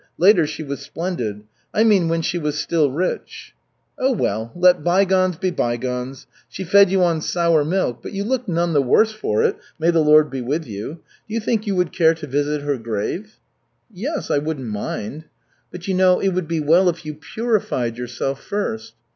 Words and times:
Later 0.17 0.47
she 0.47 0.63
was 0.63 0.79
splendid. 0.79 1.43
I 1.75 1.83
mean 1.83 2.07
when 2.07 2.23
she 2.23 2.39
was 2.39 2.57
still 2.57 2.89
rich." 2.89 3.53
"Oh, 3.99 4.11
well, 4.11 4.51
let 4.55 4.83
bygones 4.83 5.37
be 5.37 5.51
bygones. 5.51 6.25
She 6.49 6.63
fed 6.63 6.89
you 6.89 7.03
on 7.03 7.21
sour 7.21 7.63
milk, 7.63 7.99
but 8.01 8.11
you 8.11 8.23
look 8.23 8.47
none 8.47 8.73
the 8.73 8.81
worse 8.81 9.11
for 9.11 9.43
it, 9.43 9.57
may 9.77 9.91
the 9.91 10.03
Lord 10.03 10.31
be 10.31 10.41
with 10.41 10.65
you. 10.65 11.01
Do 11.27 11.35
you 11.35 11.39
think 11.39 11.67
you 11.67 11.75
would 11.75 11.91
care 11.93 12.15
to 12.15 12.25
visit 12.25 12.61
her 12.63 12.79
grave?" 12.79 13.35
"Yes, 13.93 14.31
I 14.31 14.39
wouldn't 14.39 14.69
mind." 14.69 15.25
"But 15.71 15.87
you 15.87 15.93
know, 15.93 16.19
it 16.19 16.29
would 16.29 16.47
be 16.47 16.59
well 16.61 16.89
if 16.89 17.05
you 17.05 17.13
purified 17.13 17.95
yourself 17.99 18.41
first." 18.43 18.95